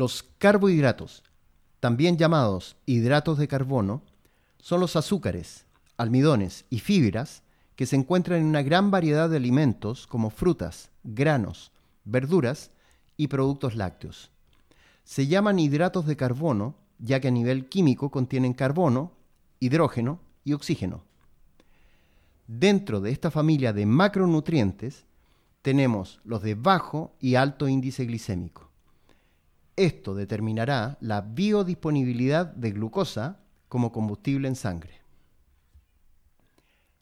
[0.00, 1.22] Los carbohidratos,
[1.78, 4.00] también llamados hidratos de carbono,
[4.58, 5.66] son los azúcares,
[5.98, 7.42] almidones y fibras
[7.76, 11.70] que se encuentran en una gran variedad de alimentos como frutas, granos,
[12.06, 12.70] verduras
[13.18, 14.30] y productos lácteos.
[15.04, 19.12] Se llaman hidratos de carbono ya que a nivel químico contienen carbono,
[19.58, 21.04] hidrógeno y oxígeno.
[22.46, 25.04] Dentro de esta familia de macronutrientes
[25.60, 28.69] tenemos los de bajo y alto índice glicémico.
[29.80, 35.00] Esto determinará la biodisponibilidad de glucosa como combustible en sangre.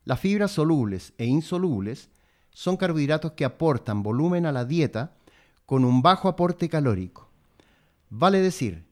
[0.05, 2.09] Las fibras solubles e insolubles
[2.52, 5.16] son carbohidratos que aportan volumen a la dieta
[5.66, 7.29] con un bajo aporte calórico.
[8.11, 8.87] Vale decir,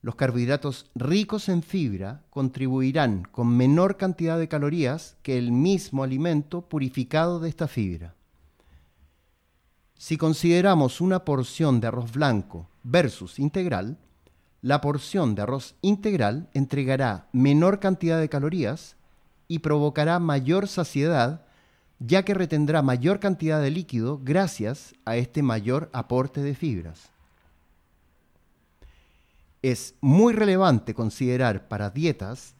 [0.00, 6.62] los carbohidratos ricos en fibra contribuirán con menor cantidad de calorías que el mismo alimento
[6.62, 8.14] purificado de esta fibra.
[9.98, 13.98] Si consideramos una porción de arroz blanco versus integral,
[14.62, 18.96] la porción de arroz integral entregará menor cantidad de calorías
[19.48, 21.44] y provocará mayor saciedad,
[21.98, 27.10] ya que retendrá mayor cantidad de líquido gracias a este mayor aporte de fibras.
[29.62, 32.54] Es muy relevante considerar para dietas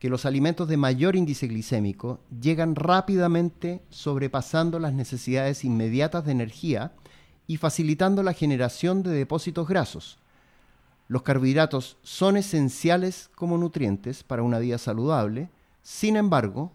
[0.00, 6.92] que los alimentos de mayor índice glicémico llegan rápidamente sobrepasando las necesidades inmediatas de energía
[7.50, 10.18] y facilitando la generación de depósitos grasos.
[11.08, 15.48] Los carbohidratos son esenciales como nutrientes para una vida saludable,
[15.82, 16.70] sin embargo,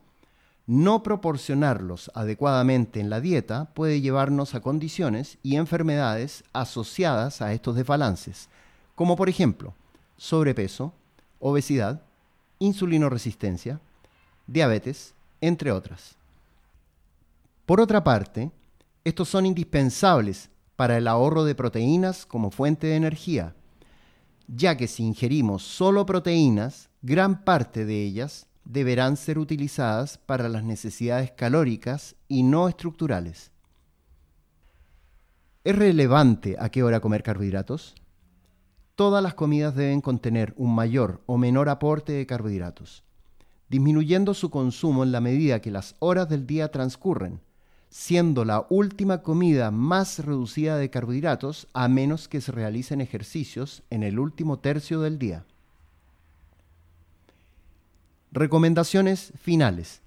[0.67, 7.77] no proporcionarlos adecuadamente en la dieta puede llevarnos a condiciones y enfermedades asociadas a estos
[7.77, 8.49] desbalances,
[8.95, 9.73] como por ejemplo
[10.17, 10.91] sobrepeso,
[11.39, 12.01] obesidad,
[12.59, 13.79] insulinoresistencia,
[14.45, 16.15] diabetes, entre otras.
[17.65, 18.51] Por otra parte,
[19.05, 23.55] estos son indispensables para el ahorro de proteínas como fuente de energía,
[24.47, 30.63] ya que si ingerimos solo proteínas, gran parte de ellas deberán ser utilizadas para las
[30.63, 33.51] necesidades calóricas y no estructurales.
[35.63, 37.95] ¿Es relevante a qué hora comer carbohidratos?
[38.95, 43.03] todas las comidas deben contener un mayor o menor aporte de carbohidratos,
[43.69, 47.41] disminuyendo su consumo en la medida que las horas del día transcurren,
[47.97, 54.03] siendo la última comida más reducida de carbohidratos a menos que se realicen ejercicios en
[54.03, 55.45] el último tercio del día.
[58.33, 60.01] Recomendaciones finales.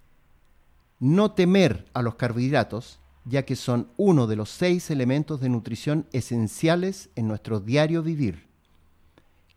[1.01, 6.07] No temer a los carbohidratos, ya que son uno de los seis elementos de nutrición
[6.13, 8.49] esenciales en nuestro diario vivir.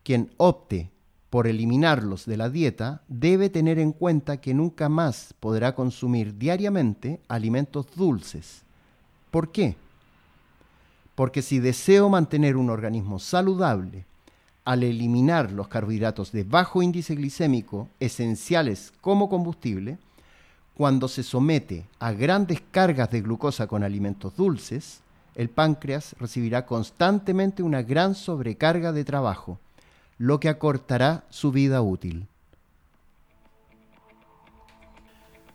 [0.06, 0.90] Quien opte
[1.32, 7.22] por eliminarlos de la dieta debe tener en cuenta que nunca más podrá consumir diariamente
[7.30, 8.64] alimentos dulces.
[9.32, 9.78] ¿Por qué?
[11.16, 14.06] Porque si deseo mantener un organismo saludable,
[14.66, 20.00] al eliminar los carbohidratos de bajo índice glicémico esenciales como combustible,
[20.76, 25.00] cuando se somete a grandes cargas de glucosa con alimentos dulces,
[25.36, 29.60] el páncreas recibirá constantemente una gran sobrecarga de trabajo
[30.22, 32.28] lo que acortará su vida útil.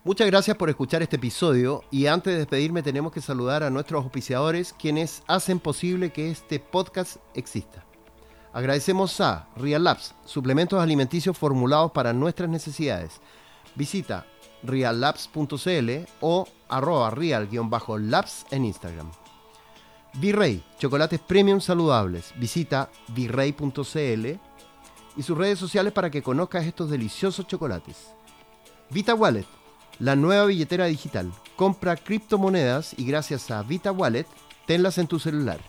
[0.02, 4.02] Muchas gracias por escuchar este episodio y antes de despedirme tenemos que saludar a nuestros
[4.02, 7.84] auspiciadores quienes hacen posible que este podcast exista.
[8.52, 13.20] Agradecemos a Real Labs, suplementos alimenticios formulados para nuestras necesidades.
[13.76, 14.26] Visita
[14.64, 15.90] reallabs.cl
[16.20, 19.12] o arroba real-labs en Instagram.
[20.14, 22.34] Virrey, chocolates premium saludables.
[22.36, 24.40] Visita virrey.cl
[25.16, 27.96] y sus redes sociales para que conozcas estos deliciosos chocolates.
[28.90, 29.46] Vita Wallet,
[29.98, 31.30] la nueva billetera digital.
[31.56, 34.26] Compra criptomonedas y gracias a Vita Wallet,
[34.66, 35.60] tenlas en tu celular.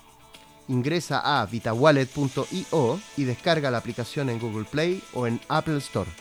[0.67, 6.11] Ingresa a vitawallet.io y descarga la aplicación en Google Play o en Apple Store.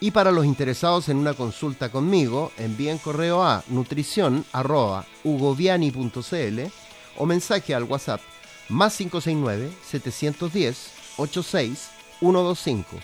[0.00, 6.60] Y para los interesados en una consulta conmigo, envíen correo a nutrición.ugoviani.cl
[7.16, 8.20] o mensaje al WhatsApp
[8.68, 12.96] más 569 710 86125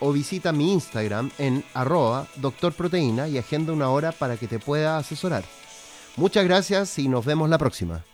[0.00, 4.98] o visita mi Instagram en arroba doctorproteína y agenda una hora para que te pueda
[4.98, 5.44] asesorar.
[6.16, 8.04] Muchas gracias y nos vemos la próxima.